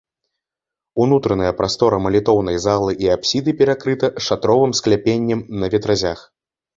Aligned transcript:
Унутраная 1.03 1.49
прастора 1.59 1.99
малітоўнай 2.05 2.57
залы 2.63 2.95
і 3.05 3.11
апсіды 3.15 3.53
перакрыта 3.59 4.09
шатровым 4.29 4.73
скляпеннем 4.81 5.45
на 5.65 5.71
ветразях. 5.75 6.19